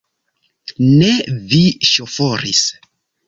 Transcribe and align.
Ne 1.01 1.11
vi 1.53 1.61
ŝoforis! 1.91 2.65